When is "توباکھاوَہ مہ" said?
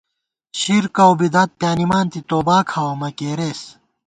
2.29-3.09